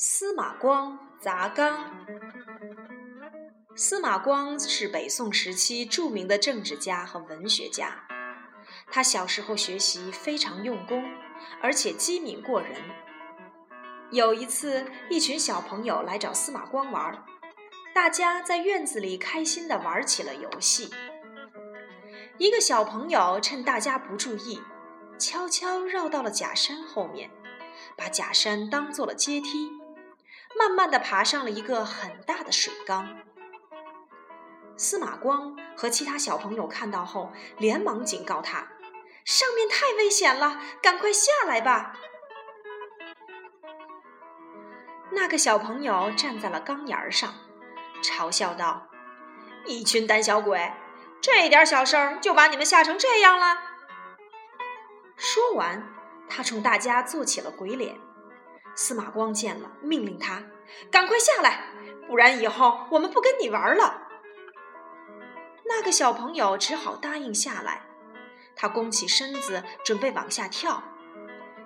[0.00, 1.90] 司马光砸缸。
[3.74, 8.06] 司马光是北宋时期著名的政治家和文学家。
[8.92, 11.02] 他小时候学习非常用功，
[11.60, 12.80] 而且机敏过人。
[14.12, 17.24] 有一次，一群小朋友来找司马光玩，
[17.92, 20.94] 大家在院子里开心地玩起了游戏。
[22.36, 24.62] 一个小朋友趁大家不注意，
[25.18, 27.28] 悄悄绕到了假山后面，
[27.96, 29.68] 把假山当做了阶梯，
[30.58, 33.08] 慢慢地爬上了一个很大的水缸。
[34.76, 38.68] 司马光和其他小朋友看到后，连忙警告他
[39.24, 41.96] ：“上面太危险了，赶快下来吧！”
[45.10, 47.34] 那个小朋友站在了缸沿上，
[48.02, 48.88] 嘲笑道
[49.66, 50.72] ：“一群胆小鬼，
[51.20, 53.58] 这点小事儿就把你们吓成这样了！”
[55.16, 55.82] 说完，
[56.28, 57.98] 他冲大家做起了鬼脸。
[58.80, 60.40] 司马光见了，命令他
[60.88, 61.64] ：“赶快下来，
[62.06, 64.06] 不然以后我们不跟你玩了。”
[65.66, 67.82] 那个小朋友只好答应下来，
[68.54, 70.80] 他弓起身子准备往下跳。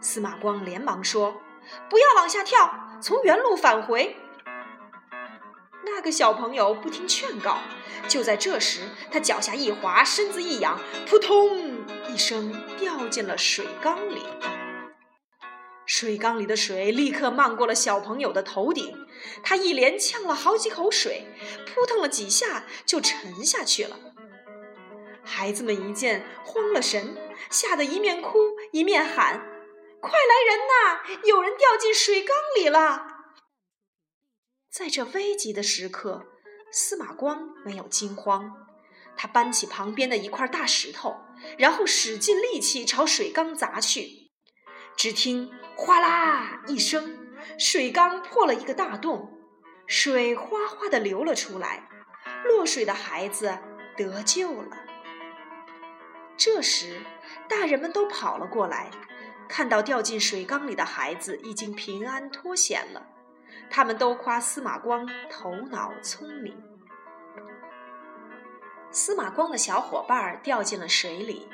[0.00, 1.40] 司马光连忙说
[1.88, 4.16] ：“不要往下跳，从原路返回。”
[5.86, 7.58] 那个小朋友不听劝告，
[8.08, 8.80] 就在这时，
[9.12, 10.76] 他脚下一滑，身子一仰，
[11.08, 14.26] 扑通一声掉进了水缸里。
[15.98, 19.06] 水缸里的水立刻漫过了小朋友的头顶，
[19.42, 21.24] 他一连呛了好几口水，
[21.64, 23.98] 扑腾了几下就沉下去了。
[25.24, 27.16] 孩子们一见，慌了神，
[27.48, 28.38] 吓得一面哭
[28.72, 29.40] 一面喊
[30.02, 31.24] ：“快来人呐！
[31.24, 33.06] 有人掉进水缸里了！”
[34.70, 36.26] 在这危急的时刻，
[36.70, 38.52] 司马光没有惊慌，
[39.16, 41.16] 他搬起旁边的一块大石头，
[41.56, 44.25] 然后使尽力气朝水缸砸去。
[44.96, 45.52] 只听。
[45.78, 47.18] 哗啦一声，
[47.58, 49.38] 水缸破了一个大洞，
[49.86, 51.86] 水哗哗地流了出来，
[52.46, 53.58] 落水的孩子
[53.94, 54.74] 得救了。
[56.34, 57.02] 这时，
[57.46, 58.90] 大人们都跑了过来，
[59.46, 63.06] 看到掉进水缸里的孩子已经平安脱险了，
[63.68, 66.56] 他们都夸司马光头脑聪明。
[68.90, 71.46] 司马光的小伙伴掉进了水里，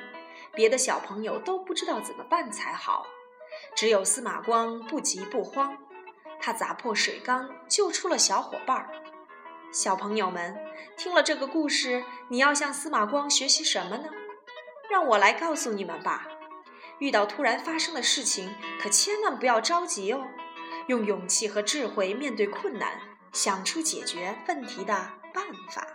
[0.53, 3.05] 别的小朋友都不知道怎么办才好。
[3.75, 5.77] 只有司马光不急不慌，
[6.39, 8.89] 他砸破水缸，救出了小伙伴儿。
[9.71, 10.55] 小朋友们
[10.95, 14.09] 听了这个故事，你要向司马光学习什么呢？
[14.89, 16.27] 让我来告诉你们吧。
[16.99, 20.27] 遇到突然发生的事情，可千万不要着急哦，
[20.87, 22.99] 用勇气和智慧面对困难，
[23.31, 24.93] 想出解决问题的
[25.33, 25.87] 办法。